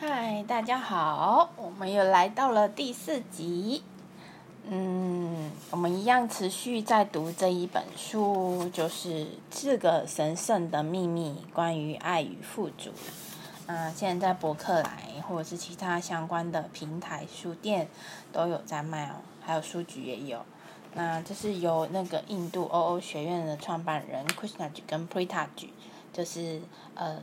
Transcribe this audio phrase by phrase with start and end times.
[0.00, 3.82] 嗨，大家好，我们又来到了第四集。
[4.70, 12.90] 嗯，我们一样持续在读这一本书，就是《四个神圣的秘密：关于爱与富足》。
[13.72, 17.88] 啊，现在在博客来或者是其他相关的平台书店
[18.32, 20.46] 都有在卖哦，还有书局也有。
[20.94, 25.48] 那这是由那个印度 OO 学院的创办人 Krishna 跟 Prita
[26.12, 26.62] 就是
[26.94, 27.18] 呃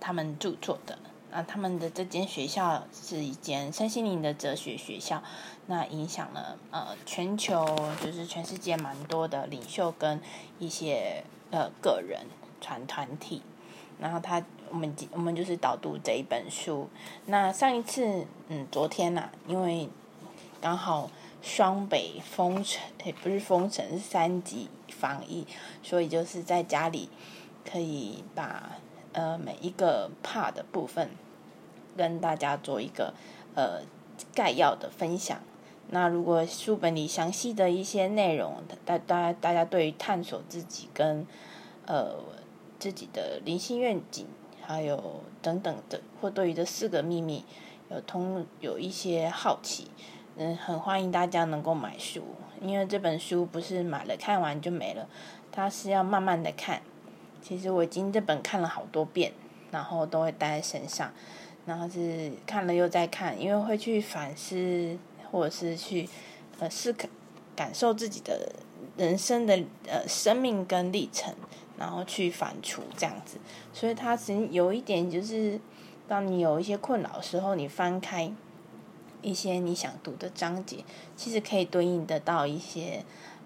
[0.00, 0.98] 他们著作的。
[1.34, 5.22] 那他们的这间学校是一间身心灵的哲学学校，
[5.66, 7.64] 那影响了呃全球，
[8.04, 10.20] 就是全世界蛮多的领袖跟
[10.58, 12.26] 一些呃个人
[12.60, 13.40] 团团体。
[13.98, 16.90] 然后他我们我们就是导读这一本书。
[17.24, 19.88] 那上一次嗯昨天呐，因为
[20.60, 25.46] 刚好双北封城，也不是封城是三级防疫，
[25.82, 27.08] 所以就是在家里
[27.64, 28.72] 可以把。
[29.12, 31.10] 呃，每一个 part 的部分，
[31.96, 33.14] 跟大家做一个
[33.54, 33.82] 呃
[34.34, 35.38] 概要的分享。
[35.90, 41.26] 那如果书本里详细的一些内容，大大大家对于探索自己跟
[41.86, 42.14] 呃
[42.78, 44.26] 自己的灵性愿景，
[44.62, 47.44] 还有等等的，或对于这四个秘密
[47.90, 49.88] 有通有一些好奇，
[50.36, 52.24] 嗯，很欢迎大家能够买书，
[52.62, 55.06] 因为这本书不是买了看完就没了，
[55.50, 56.80] 它是要慢慢的看。
[57.42, 59.32] 其实我已经这本看了好多遍，
[59.72, 61.12] 然后都会带在身上，
[61.66, 64.96] 然后是看了又再看，因为会去反思，
[65.30, 66.08] 或者是去
[66.60, 67.08] 呃思考、
[67.56, 68.52] 感受自己的
[68.96, 71.34] 人生的呃生命跟历程，
[71.76, 73.38] 然后去反刍这样子。
[73.72, 75.60] 所以它其实有一点就是，
[76.06, 78.32] 当你有一些困扰的时候，你翻开
[79.20, 80.84] 一些你想读的章节，
[81.16, 83.04] 其实可以对应得到一些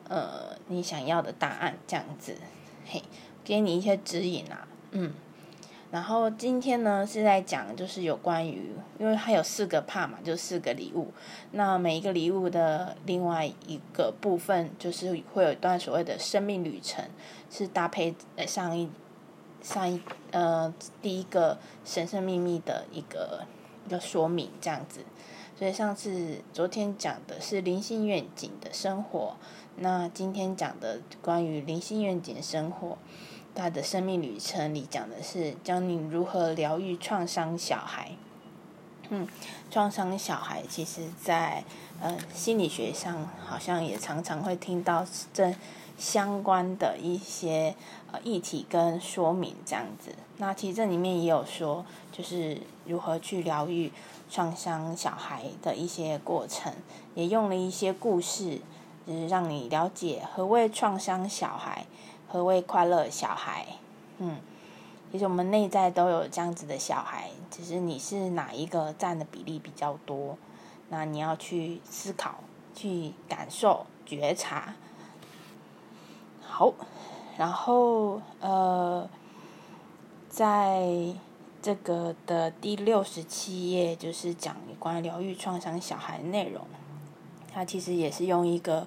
[0.09, 2.37] 呃你想要的答案这样子，
[2.85, 3.03] 嘿。
[3.47, 5.13] 给你一些指引啊，嗯，
[5.93, 11.13] 然后今天呢是在讲，就是有关于，因为它有四个怕嘛，就四个礼物。
[11.53, 17.05] 那每一个礼物的另外一个部分，就是会有一段所谓的生命旅程，
[17.49, 18.17] 是搭配
[18.49, 18.91] 上一
[19.63, 20.03] 上一
[20.33, 23.45] 呃第一个神神秘秘的一个
[23.87, 25.05] 一个说明这样子。
[25.57, 29.37] 所以上次昨天讲的是灵性愿景的生活，
[29.77, 32.99] 那今天讲的关于灵性愿景生活。
[33.57, 38.13] 他的生命旅程里讲的是教你如何疗愈创伤小孩。
[39.09, 39.27] 嗯，
[39.71, 41.65] 创伤小孩其实，在
[42.01, 45.55] 呃心理学上好像也常常会听到这
[45.97, 47.75] 相关的一些
[48.11, 50.13] 呃议题跟说明这样子。
[50.39, 53.93] 那其实这里面也有说，就是如何去疗愈
[54.29, 56.73] 创伤小孩的一些过程，
[57.15, 58.61] 也用了一些故事，
[59.07, 61.87] 就是让你了解何谓创伤小孩。
[62.37, 63.67] 何谓快乐小孩？
[64.19, 64.37] 嗯，
[65.11, 70.37] 其实我们内在都有这样子的小孩，只是你是哪一个占的比例比较多？
[70.91, 72.41] 那你要去思考、
[72.75, 74.75] 去感受、觉察。
[76.43, 76.75] 好，
[77.39, 79.09] 然后呃，
[80.29, 81.15] 在
[81.63, 86.67] 这个的第六十七页，就是讲有关疗愈创伤小孩的内容。
[87.55, 88.87] 它其实也是用一个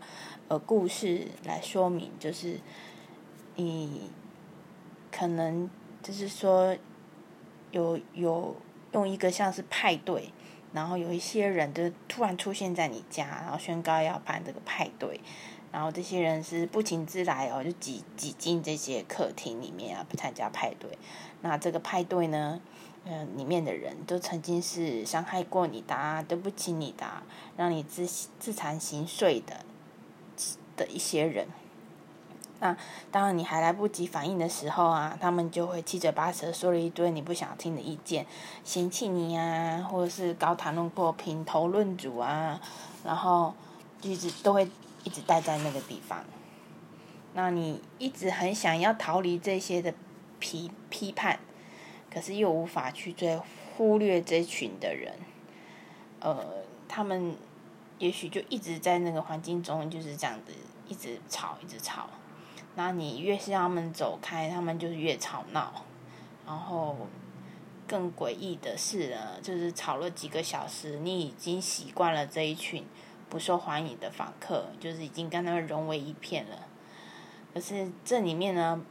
[0.49, 2.59] 呃故事来说明，就是。
[3.59, 4.09] 你
[5.11, 5.69] 可能
[6.01, 6.75] 就是说，
[7.71, 8.55] 有有
[8.93, 10.31] 用一个像是派对，
[10.71, 15.19] 然后有一些人就突然出现在你家，然后宣告要办这个派对，
[15.73, 20.97] 然后这些人是不请自来哦，就挤挤进这些客厅里面啊，不参加派对。
[21.41, 22.61] 那这个派对呢，
[23.03, 27.05] 嗯，里面的人都曾经是伤害过你的，啊对不起你的，
[27.57, 28.07] 让你自
[28.39, 29.65] 自残形碎的
[30.77, 31.47] 的一些人。
[32.61, 32.75] 那
[33.09, 38.25] 当然，你还来不及反应的时候啊，他们就会七嘴八舌说了一堆你不想听的意见，
[38.65, 42.59] 嫌弃你啊，或者是高谈论阔评头论足啊，
[43.05, 43.53] 然后
[44.01, 44.69] 一直都会
[45.05, 46.23] 一直待在那个地方。
[47.33, 49.93] 那你一直很想要逃离这些的
[50.39, 51.39] 批批判，
[52.13, 53.39] 可是又无法去追
[53.77, 55.13] 忽略这群的人，
[56.19, 56.45] 呃，
[56.89, 57.37] 他们
[57.99, 60.51] 也许就一直在那个环境中就是这样子，
[60.89, 62.09] 一直吵，一直吵。
[62.75, 65.83] 那你越是让他们走开，他们就是越吵闹。
[66.47, 66.95] 然后
[67.87, 72.85] 更诡异的是呢，就是吵了几个小时，你已经习惯了这一群
[73.29, 76.67] 不受欢迎的访客，就是已经跟他们融为一片了。
[77.53, 78.81] 可是这里面呢，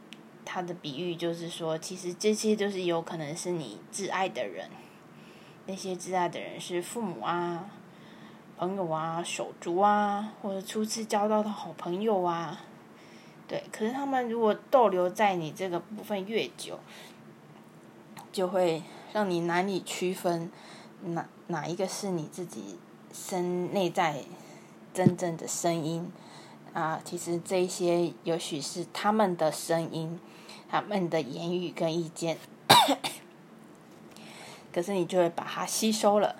[0.45, 4.69] 他的比喻就是说，其实这些都是有可能是你挚爱的人，
[5.65, 7.69] 那些挚爱的人是父母啊、
[8.57, 12.61] 朋友啊、手足啊，或者初次交到的好朋友啊。
[13.49, 16.79] 对，可是他们如果逗留在你这个部分越久，
[18.31, 20.51] 就会让你难以区分
[21.01, 22.77] 哪哪一个是你自己
[23.11, 24.23] 身内在
[24.93, 26.11] 真正的声音
[26.73, 27.01] 啊。
[27.03, 30.19] 其实这些也许是他们的声音，
[30.69, 32.37] 他们的言语跟意见，
[34.71, 36.35] 可是你就会把它吸收了。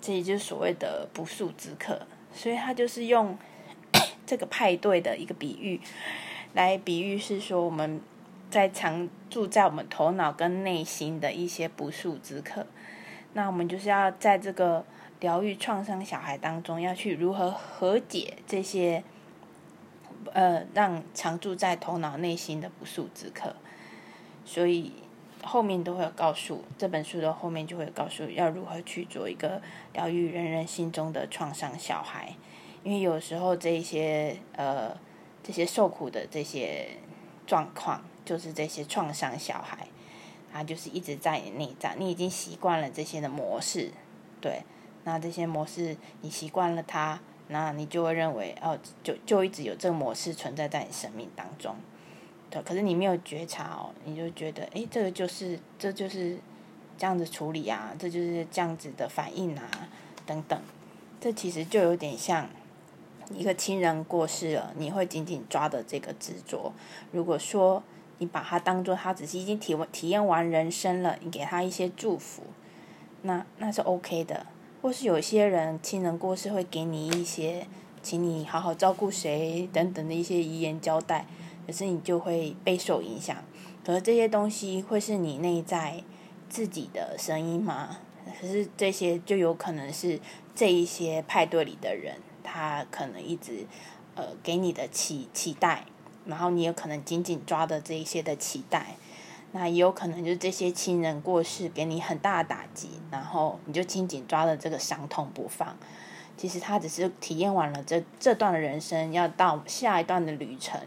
[0.00, 2.04] 这也就是所谓的不速之客，
[2.34, 3.38] 所以他就是用
[4.26, 5.80] 这个派对的一个比喻
[6.54, 8.00] 来比喻，是说我们。
[8.50, 12.64] 在常住在我们头脑跟内心的一些不速之客，
[13.32, 14.84] 那我们就是要在这个
[15.18, 19.02] 疗愈创伤小孩当中，要去如何和解这些，
[20.32, 23.56] 呃，让常住在头脑内心的不速之客。
[24.44, 24.92] 所以
[25.42, 29.60] 后面都会有告诉这本书的后面就会告诉要如何去做一个
[29.92, 32.36] 疗愈人人心中的创伤小孩，
[32.84, 34.96] 因为有时候这些呃
[35.42, 36.90] 这些受苦的这些
[37.44, 38.00] 状况。
[38.26, 39.86] 就是这些创伤小孩，
[40.50, 43.90] 他就是一直在你内在，你已经习惯了这些的模式，
[44.40, 44.62] 对，
[45.04, 51.76] 那这些模式你习惯了它，那你就会认为哦，就就一直有这个模式存在在你生命当中，
[52.48, 56.38] 对，可是你没有觉察哦，你就觉得哎，这个就是这就是
[56.96, 59.68] 这样子处理啊，这就是这样子的反应啊，
[60.24, 60.58] 等等，
[61.20, 62.48] 这其实就有点像
[63.32, 66.72] 一个亲人过世了，你会紧紧抓的这个执着，
[67.12, 67.82] 如果说。
[68.18, 72.44] 你把他当做他只是已经体体验完人生了，你给他一些祝福，
[73.22, 74.46] 那那是 OK 的。
[74.80, 77.66] 或是有些人亲人过世会给你一些，
[78.04, 81.26] 请你好好照顾谁等等的一些遗言交代，
[81.66, 83.36] 可是你就会备受影响。
[83.84, 86.04] 可是这些东西会是你内在
[86.48, 87.98] 自己的声音吗？
[88.40, 90.20] 可是这些就有可能是
[90.54, 93.66] 这一些派对里的人，他可能一直
[94.14, 95.86] 呃给你的期期待。
[96.26, 98.96] 然后你有可能紧紧抓的这一些的期待，
[99.52, 105.76] 那也有可能就是这些亲人过世给你很大的打击，然后你就紧紧抓着这个伤痛不放。
[106.38, 110.80] 其实他只是体验完了这这段的人生，要到下一段的旅程，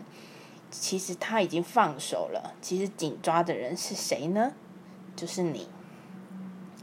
[0.71, 2.55] 其实他已经放手了。
[2.59, 4.53] 其实紧抓的人是谁呢？
[5.15, 5.69] 就是你。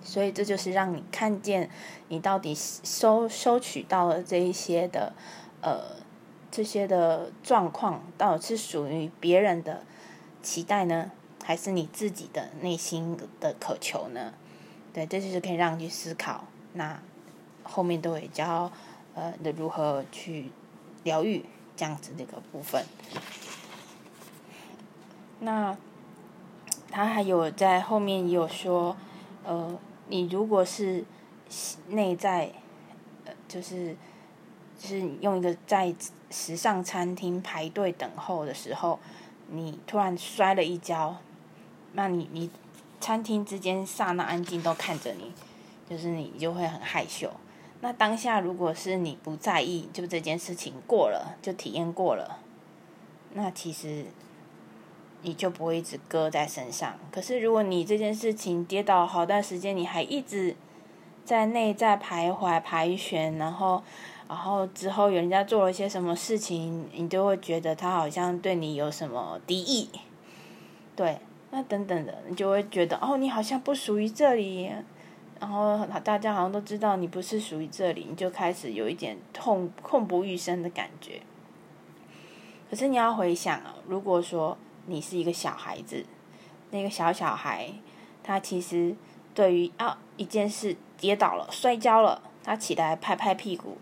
[0.05, 1.69] 所以这就是让你看见
[2.07, 5.13] 你到底收收取到了这一些的
[5.61, 6.05] 呃。
[6.51, 9.83] 这些的状况到底是属于别人的
[10.41, 11.11] 期待呢，
[11.43, 14.33] 还是你自己的内心的渴求呢？
[14.93, 16.45] 对，这就是可以让你去思考。
[16.75, 17.03] 那
[17.65, 18.71] 后面都会教
[19.17, 20.53] 呃的如何去
[21.03, 22.85] 疗愈这样子的一个部分。
[25.41, 25.77] 那
[26.89, 28.97] 他还有在后面也有说，
[29.43, 29.77] 呃，
[30.09, 31.05] 你如果是
[31.89, 32.53] 内在，
[33.25, 33.97] 呃，就是。
[34.77, 35.95] 就是用一个在
[36.31, 38.99] 时尚餐厅排队等候的时候，
[39.49, 41.17] 你突然摔了一跤，
[41.93, 42.51] 那你你
[43.01, 45.33] 餐厅之间刹那安静都看着你，
[45.89, 47.31] 就是你就会很害羞。
[47.81, 52.41] 那当下如果是你不在意，就这件事情过了，就体验过了，
[53.33, 54.07] 那其实
[55.25, 56.95] 你就不会一直搁在身上。
[57.11, 60.55] 可是如果你这件事情跌倒好段时间，你还一直
[61.25, 63.83] 在内在徘徊盘旋，然后。
[64.27, 69.91] 然后之后有人家做了一些什么事情，你就会觉得他好像对你有什么敌意，
[70.97, 71.19] 对，
[71.51, 74.73] 那等等的，你就会觉得哦，你好像不属于这里，
[75.39, 81.21] 然后大家好像都知道你不是属于这里，你就开始有一点痛痛不欲生的感觉。
[82.71, 86.05] 可是你要回想啊，如果说你是一个小孩子，
[86.71, 87.73] 那个小小孩，
[88.23, 88.95] 他其实
[89.35, 93.79] 对于啊一件事跌倒了、摔跤了，他起来拍拍屁股。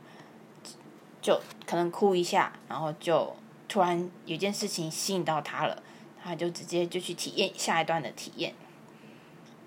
[1.21, 3.37] 就可能哭一下，然后就
[3.68, 5.80] 突然有件事情吸引到他了，
[6.21, 8.52] 他就直接就去体验下一段的体验。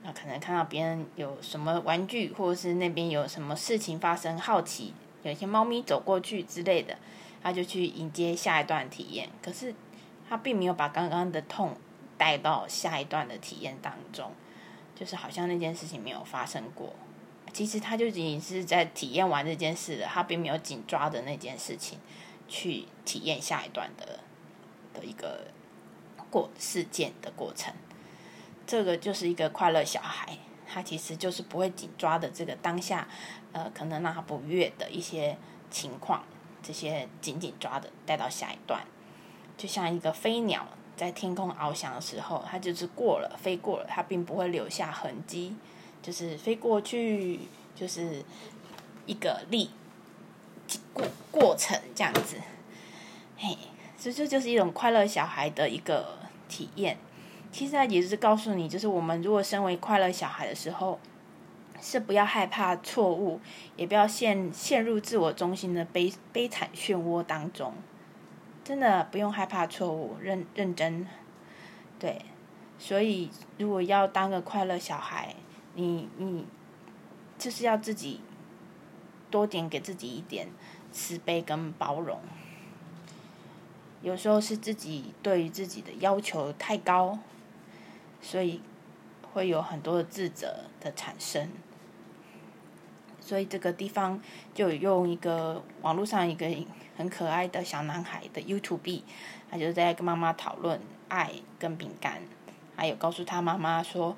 [0.03, 6.97] 那可能看到别人有什么玩具，或者是那边有什么事情发生，好奇有一些猫咪走过去之类的，
[7.41, 9.29] 他就去迎接下一段体验。
[9.41, 9.73] 可是
[10.29, 11.75] 他并没有把刚刚的痛
[12.17, 14.31] 带到下一段的体验当中，
[14.95, 16.93] 就是好像那件事情没有发生过。
[17.53, 21.99] 其实他就仅仅是在体验完这件事了，他并没有紧抓着那件事情
[22.47, 24.19] 去体验下一段的
[24.93, 25.47] 的一个
[26.29, 27.73] 过事件的过程。
[28.67, 33.07] 这个就是一个快乐小孩，他其实就是不会紧抓的这个当下，
[33.53, 35.37] 呃，可能让他不悦的一些
[35.69, 36.23] 情况，
[36.61, 38.83] 这些紧紧抓的带到下一段，
[39.57, 45.55] 就像一个飞鸟在天空翱翔的时候，它就是过了，飞过了，它并不会留下痕迹。
[46.01, 47.39] 就是飞过去，
[47.75, 48.23] 就是
[49.07, 49.71] 一个力
[50.93, 52.37] 过过程这样子，
[53.35, 53.57] 嘿，
[53.97, 56.99] 所以这就是一种快乐小孩的一个体验。
[57.51, 60.99] 其实它也是告诉你，就是我们如果身为快乐小孩的时候，
[61.81, 63.39] 是不要害怕错误，
[63.75, 67.73] 也不要陷陷入自我中心的悲悲惨漩涡当中。
[68.65, 71.07] 真的不用害怕错误，认认真，
[71.97, 72.21] 对。
[72.77, 75.33] 所以如果要当个快乐小孩，
[75.75, 76.45] 你你
[77.37, 78.19] 就是要自己
[79.31, 80.49] 多点给自己一点
[80.91, 82.19] 慈悲跟包容。
[84.01, 87.19] 有时候是自己对于自己的要求太高。
[88.21, 88.59] 所以
[89.33, 91.47] 会有很多的自责的产生，
[93.21, 94.19] 所以这个地方
[94.51, 96.47] 就用一个网络上一个
[96.97, 99.03] 很可爱的小男孩的 YouTube，
[99.49, 102.21] 他就在跟妈妈讨论爱跟饼干，
[102.75, 104.15] 还有告诉他妈妈说，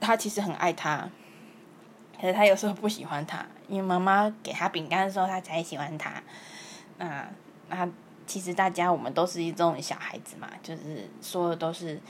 [0.00, 1.08] 他其实很爱他，
[2.20, 6.22] 可是他有时候不喜欢他，因为妈妈给他饼干的时候，他才喜欢他。
[6.98, 7.28] 那
[7.68, 7.88] 那。
[8.26, 12.00] 其实大家我们都是一种小孩子嘛，就是说的都是，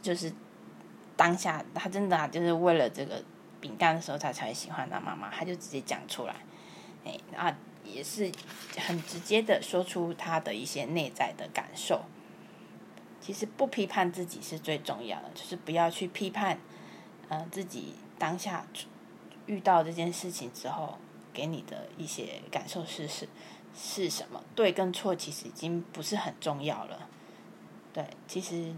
[0.00, 0.32] 就是
[1.18, 3.22] 当下他真的就是为了这个
[3.60, 6.34] 饼干的时候，他才喜欢他妈妈，他就直接讲出来，
[7.04, 8.30] 哎，啊，也是
[8.76, 12.02] 很直接的说出他的一些内在的感受。
[13.20, 16.58] 其实不批判自己是最重要的，就是不要去批判，
[17.28, 18.66] 嗯，自己当下
[19.46, 20.98] 遇到这件事情之后
[21.32, 23.28] 给你的一些感受是是。
[23.72, 27.08] 是什么对跟错，其实已经不是很重要了。
[27.92, 28.74] 对，其实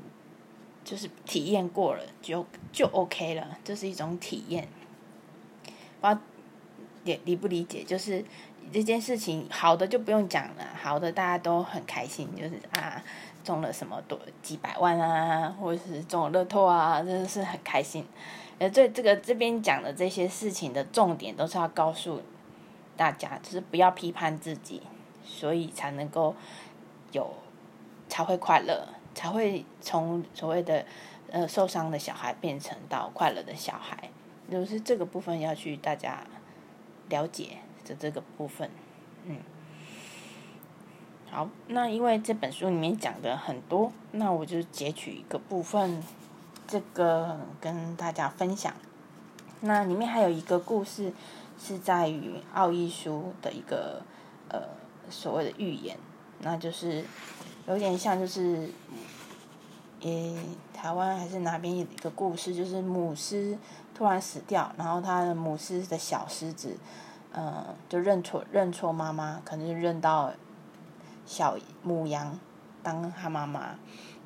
[0.84, 4.68] 就是体验过了就就 OK 了，这是一种体验。
[6.02, 6.20] 我
[7.04, 7.82] 理理不理解？
[7.84, 8.24] 就是
[8.72, 13.02] 这件事情好的就不用讲了，好的大家都很开心，就是啊
[13.42, 18.06] 中了什么多几百万啊，或者是中了乐透啊，真的是很开心。
[18.58, 22.22] 呃，这这个这边讲的这些事情的重点，都是要告诉。
[22.94, 24.82] 大家就是不要批判自己，
[25.24, 26.36] 所以才能够
[27.10, 27.34] 有
[28.06, 30.84] 才会快乐，才会从所谓的
[31.30, 34.10] 呃受伤的小孩变成到快乐的小孩，
[34.48, 36.22] 就是这个部分要去大家
[37.12, 38.68] 了解的这个部分，
[39.26, 39.36] 嗯，
[41.30, 46.02] 好，那因为这本书里面讲的很多，那我就截取一个部分，
[46.66, 48.74] 这个跟大家分享。
[49.60, 51.12] 那里面还有一个故事。
[51.64, 54.02] 是在于奥义书的一个
[54.48, 54.60] 呃
[55.08, 55.96] 所谓的预言，
[56.40, 57.04] 那就是
[57.68, 58.68] 有点像就是，
[60.02, 60.36] 诶
[60.72, 63.56] 台湾还是哪边有一个故事，就是母狮
[63.94, 66.76] 突然死掉，然后他的母狮的小狮子，
[67.32, 70.32] 嗯，就认错认错妈妈，可能就认到
[71.24, 72.38] 小母羊
[72.82, 73.76] 当他妈妈，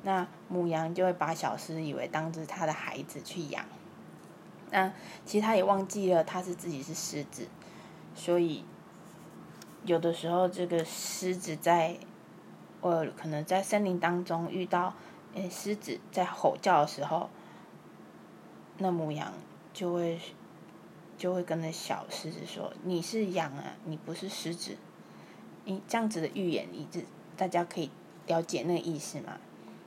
[0.03, 3.63] 那母羊就会把小狮以为当着他的孩子去养。
[4.71, 4.91] 那
[5.25, 7.47] 其实他也忘记了他是自己是狮子，
[8.15, 8.65] 所以
[9.85, 11.97] 有的时候这个狮子在，
[12.81, 14.93] 呃，可能在森林当中遇到，
[15.33, 17.29] 诶，狮子在吼叫的时候，
[18.77, 19.33] 那母羊
[19.73, 20.19] 就会
[21.17, 24.77] 就会跟那小狮子说：“你是羊啊，你不是狮子。”
[25.65, 27.03] 你这样子的预言，你这
[27.35, 27.89] 大家可以
[28.25, 29.37] 了解那个意思吗？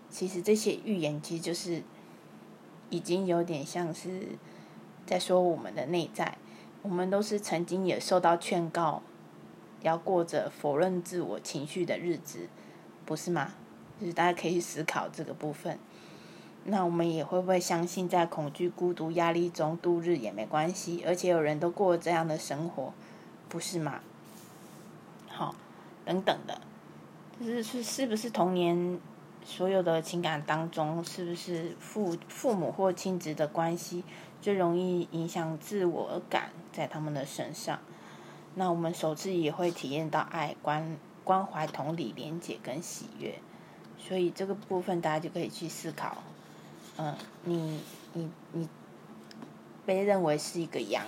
[0.09, 1.82] 其实这些预言其实就是
[2.90, 4.38] 已经有点像是。
[5.06, 6.38] 在说我们的内在，
[6.82, 9.02] 我们都是曾经也受到劝告，
[9.80, 12.49] 要过着否认自我情绪的日子，
[13.04, 13.54] 不是吗？
[14.00, 15.78] 就是大家可以去思考这个部分。
[16.64, 21.02] 那我们也会不会相信，在恐惧、孤独、压力中度日也没关系？
[21.07, 22.92] 而且有人都过这样的生活，
[23.49, 24.00] 不是吗？
[25.28, 25.54] 好，
[26.04, 26.61] 等等的，
[27.38, 28.99] 就是是是不是童年
[29.42, 34.04] 所有的情感当中，是不是父父母或亲子的关系？
[34.42, 37.78] 最容易影响自我感在他们的身上，
[38.54, 43.38] 那我们首次也会体验到爱、关关怀、同理、连结跟喜悦，
[44.09, 46.16] 所以这个部分大家就可以去思考，
[46.97, 47.14] 嗯，
[47.45, 47.80] 你
[48.14, 48.69] 你你
[49.87, 51.04] 被认为是一个羊，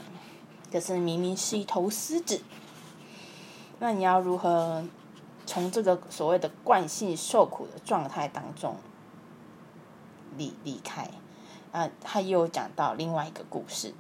[0.71, 2.41] 可是明明是一头狮子，
[3.81, 4.85] 那你要如何
[5.47, 8.77] 从这个所谓的惯性受苦的状态当中
[10.37, 11.11] 离离开？
[11.73, 13.95] 啊，他又讲到另外一个故事。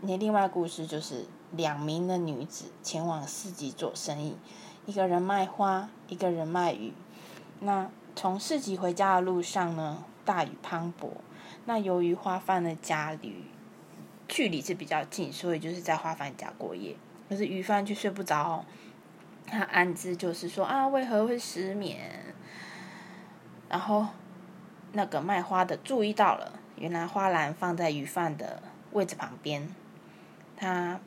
[0.00, 4.36] 那另外故事就是两名的女子前往市集做生意，
[4.86, 6.92] 一个人卖花，一个人卖鱼。
[7.60, 11.08] 那从市集回家的路上呢，大雨磅礴。
[11.64, 13.44] 那由于花贩的家离
[14.28, 16.96] 距离是比较近，所以就是在花贩家过夜。
[17.28, 18.64] 可是鱼贩却睡不着，
[19.46, 22.34] 他暗自就是说啊，为何会失眠？
[23.68, 24.06] 然后
[24.92, 26.60] 那个卖花的注意到了。
[26.76, 29.66] 原来花篮放在鱼贩的位置旁边，
[30.56, 31.00] 他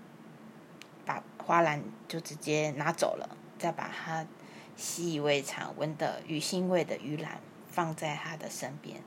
[1.06, 4.26] 把花篮就直接拿走了，再把他
[4.80, 9.04] 习以为常闻的鱼腥味的鱼篮放在他的身边。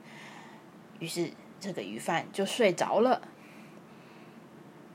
[0.99, 3.21] 于是这个鱼贩就睡着了。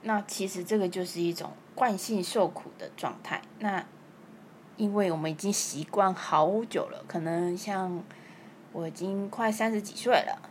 [0.02, 3.42] 那其实这个就是一种惯性受苦的状态。
[3.58, 3.84] 那
[4.76, 8.02] 因为我们已经习惯好久了，可能像
[8.72, 10.50] 我已经快三十几岁了，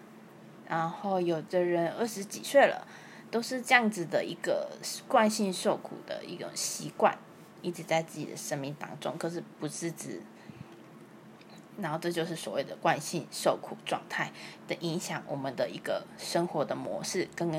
[0.67, 2.85] 然后有的人二十几岁了，
[3.31, 4.69] 都是这样子的一个
[5.07, 7.17] 惯性受苦的一种习惯，
[7.67, 9.17] 一直在自己的生命当中。
[9.17, 10.21] 可是不是指，
[11.79, 14.31] 然后这就是所谓的惯性受苦状态
[14.67, 17.51] 的影响，我们的一个生活的模式跟。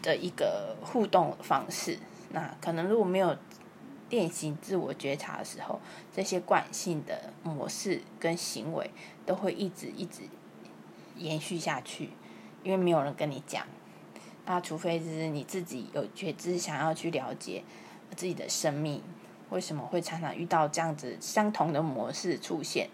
[0.00, 1.98] 的一个互动方式，
[2.30, 3.36] 那可能如果没有
[4.10, 5.80] 练习自我觉察的时候，
[6.14, 8.92] 这些惯性的模式跟行为
[9.26, 10.22] 都会一直一直
[11.16, 12.10] 延续下去，
[12.62, 13.66] 因为没有人跟你讲。
[14.46, 17.64] 那除非是你自己有觉知，想要去了解
[18.16, 19.02] 自己的生命
[19.50, 22.88] 为什么会常常遇到这样子相同的模式出现，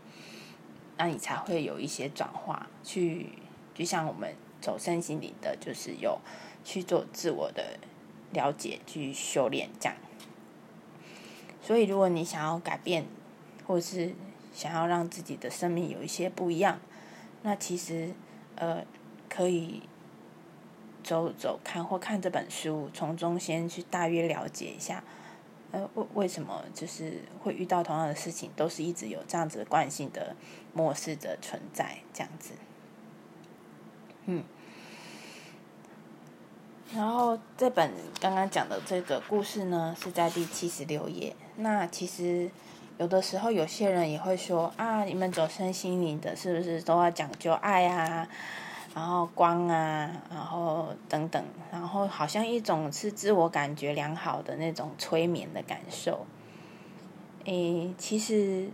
[0.96, 2.68] 那你才会有一些转化。
[2.82, 3.30] 去
[3.74, 6.18] 就像我们走身心灵的，就是有。
[6.66, 7.78] 去做自我的
[8.32, 9.94] 了解，去修炼这样。
[11.60, 13.04] 所以，如果你想要改变，
[13.66, 14.14] 或是
[14.54, 16.80] 想要让自己的生命有一些不一样，
[17.42, 18.14] 那其实
[18.56, 18.82] 呃
[19.28, 19.82] 可以
[21.04, 25.04] 走走看或看这本书，从中先去大约了解一下，
[25.70, 30.34] 呃为为什么就是会遇到同样的事情，都是一直有这样子惯性的
[30.72, 32.54] 模式的存在，这样子，
[34.24, 34.42] 嗯。
[36.94, 41.34] 然后这本刚刚讲的这个故事呢，是在第七十六页。
[41.56, 42.48] 那其实
[42.98, 48.28] 有的时候有些人也会说啊，你们走身心灵的，是不是都要讲究爱啊，
[48.94, 56.24] 然后光啊，然后等等，然后好像一种是自我感觉良好的那种催眠的感受。
[57.44, 58.68] 诶，其实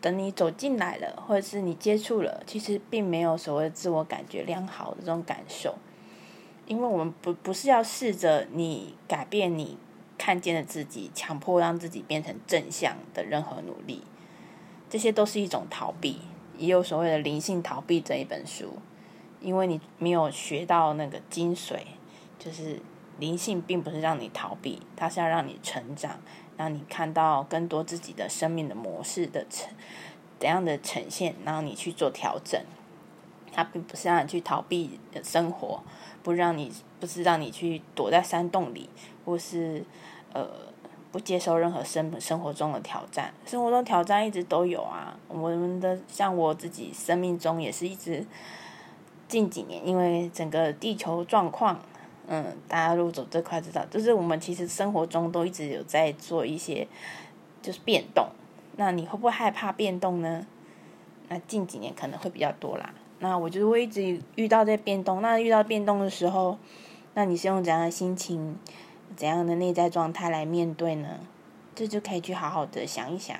[0.00, 5.76] 等你走进来了，或者是你接触了，其实并没有所谓自我感觉良好的这种感受。
[6.66, 9.78] 因为我们不不是要试着你改变你
[10.18, 14.02] 看见的自己，强迫让自己变成正向的任何努力，
[14.90, 16.20] 这些都是一种逃避。
[16.58, 18.74] 也有所谓的灵性逃避这一本书，
[19.42, 21.78] 因为你没有学到那个精髓，
[22.38, 22.80] 就是
[23.18, 26.20] 灵性并不是让你逃避，它是要让你成长，
[26.56, 29.68] 让你看到更多自己的生命的模式的呈
[30.38, 32.60] 怎样的呈现，然后你去做调整。
[33.54, 35.82] 它并不是让你去逃避生活。
[36.22, 38.88] 不让你，不是让你去躲在山洞里，
[39.24, 39.84] 或是
[40.32, 40.48] 呃
[41.10, 43.34] 不接受任何生生活中的挑战。
[43.44, 48.24] 生活中挑战一直都有啊，我们的像我自己生命中也是一直
[49.32, 51.80] 近几年，因为整个地球状况，
[52.26, 56.86] 嗯，大家如果走这块知道，就是我们其实生活中都一直有在做一些
[57.62, 58.28] 就是变动。
[58.76, 60.46] 那你会不会害怕变动呢？
[61.30, 62.92] 那近几年可能会比较多啦。
[63.20, 65.22] 那我就会一直遇到这变动。
[65.22, 66.58] 那遇到变动的时候，
[67.14, 68.58] 那你是用怎样的心情、
[69.16, 71.20] 怎样的内在状态来面对呢？
[71.74, 73.34] 这就可以去好好的想一想。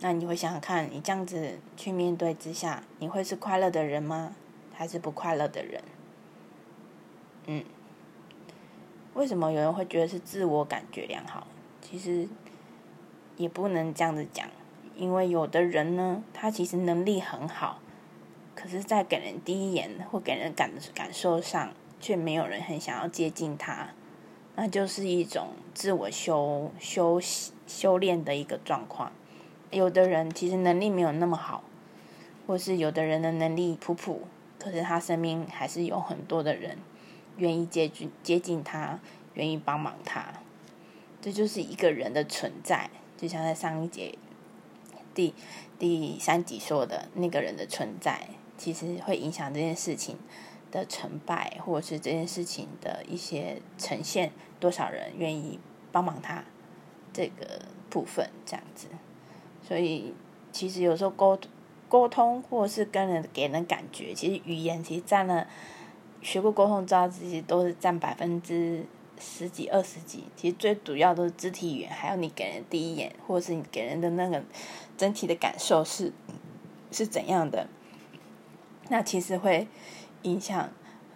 [0.00, 4.36] 那你会想想看，你这样子去面对之下，你会是快乐的人吗？
[4.72, 5.82] 还是不快乐的人？
[7.46, 7.64] 嗯，
[9.14, 11.46] 为什么有人会觉得是自我感觉良好？
[11.80, 12.28] 其实
[13.36, 14.48] 也不能这样子讲。
[14.96, 17.80] 因为有的人呢，他其实能力很好，
[18.56, 23.90] 可是，在给人第一眼或给人感感受上，却没有人很想要接近他，
[24.56, 27.20] 那就是一种自我修修
[27.66, 29.12] 修炼的一个状况。
[29.70, 31.62] 有的人其实能力没有那么好，
[32.46, 34.22] 或是有的人的能力普普，
[34.58, 36.78] 可是他身边还是有很多的人
[37.36, 38.98] 愿意接近接近他，
[39.34, 40.32] 愿意帮忙他。
[41.20, 44.16] 这就是一个人的存在，就像在上一节。
[45.14, 45.34] 第
[45.78, 50.16] 第三集说的那个人的存在，其实会影响这件事情
[50.70, 55.58] 的成败，或者是这件事情的一些呈现，多少人愿意
[55.90, 56.44] 帮忙他
[57.12, 58.86] 这个部分这样子。
[59.68, 60.14] 所以
[60.50, 61.38] 其实有时候沟
[61.90, 65.46] 沟通，或是跟人给人感觉，其实语言其实占了
[66.22, 68.86] 学过沟通，知道自己都是占百分之。
[69.20, 74.40] 十几二十几，其实最主要都是肢体语言，还有你给人第一眼，或是你给人的那个
[74.96, 76.12] 整体的感受是
[76.92, 77.66] 是怎样的，
[78.90, 79.66] 那其实会
[80.22, 80.70] 影响，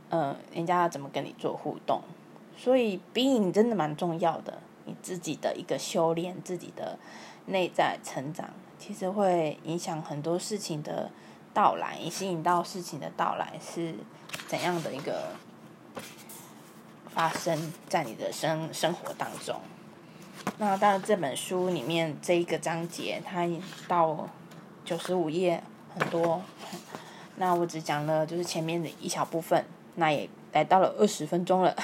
[0.09, 2.03] 呃，人家要怎么跟你做互动。
[2.57, 6.99] 所以，鼻影真的蛮重要的，你自己的一个修炼，自己的
[7.47, 11.11] 内在成长，其实会影响很多事情的
[11.55, 13.95] 到来，吸引到事情的到来是
[14.49, 15.31] 怎样的一个。
[17.15, 19.55] 发生在你的生生活当中。
[20.57, 23.47] 那当然，这本书里面这一个章节，它
[23.87, 24.27] 到
[24.83, 25.63] 九十五页
[25.95, 26.41] 很多。
[27.37, 29.63] 那我只讲了就是前面的一小部分，
[29.97, 31.77] 那也来到了二十分钟了。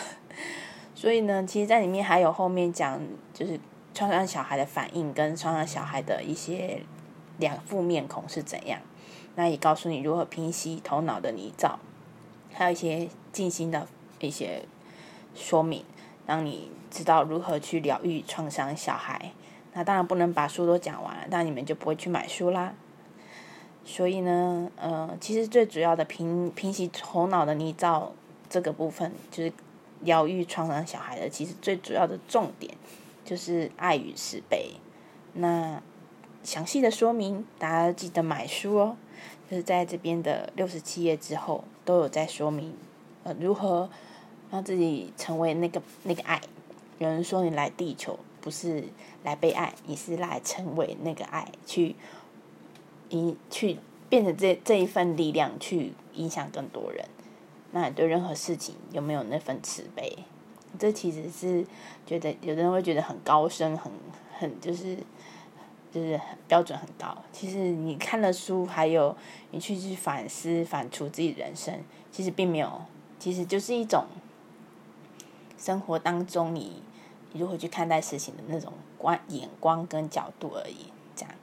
[0.96, 2.98] 所以呢，其实，在里面还有后面讲，
[3.34, 3.60] 就是
[3.98, 6.80] 创伤小孩的反应跟创伤小孩的一些
[7.38, 8.80] 两副面孔是怎样。
[9.34, 11.78] 那也告诉你如何平息头脑的泥沼，
[12.52, 13.88] 还有一些静心的
[14.20, 14.62] 一些
[15.34, 15.84] 说明，
[16.28, 19.32] 让你知道如何去疗愈创伤小孩。
[19.72, 22.72] 那当然不能把书都讲完了，那你们就不会去买书啦。
[23.84, 28.10] 所以呢，呃，其实最主要的平平息头脑的泥沼
[28.48, 29.52] 这个部分，就是
[30.02, 32.72] 疗愈创伤小孩的，其实最主要的重点
[33.28, 34.70] 就是爱与慈悲。
[35.34, 35.82] 那
[36.42, 38.96] 详细的说明，大家记得买书哦。
[39.50, 42.74] 就是在这边的六十七页之后，都有在说明，
[43.24, 43.90] 呃，如何
[44.50, 46.40] 让自己成为那个那个爱。
[46.98, 48.84] 有人说你来地球不是
[49.22, 51.96] 来被爱，你是来成为那个爱，去
[53.10, 53.76] 你去
[54.08, 57.04] 变成这这一份力量，去影响更多人。
[57.72, 60.18] 那你对任何事情有没有那份慈悲？
[60.78, 61.64] 这其实是
[62.04, 63.92] 觉得有的人会觉得很高深，很
[64.38, 64.96] 很就是。
[65.90, 67.16] 就是标准很高。
[67.32, 69.16] 其实你看了书，还有
[69.52, 72.82] 你去去反思、反刍自己人生，其实并没有，
[73.18, 74.04] 其实就是一种
[75.56, 76.82] 生活当中你
[77.32, 80.92] 如何去看待事情的那种观眼光跟角度而已。
[81.16, 81.34] 这样，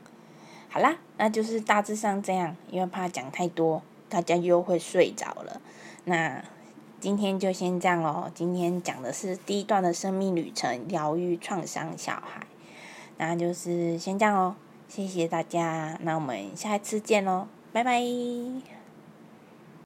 [0.69, 5.59] 好啦，那就是大致上这样，因为怕讲太多，大家又会睡着了。
[6.03, 6.45] 那
[6.99, 8.31] 今天就先这样喽。
[8.33, 12.45] 今天讲的是第一段的生命旅程，疗愈创伤小孩。
[13.17, 14.55] 那就是先这样哦，
[14.87, 18.01] 谢谢大家，那我们下一次见喽，拜拜。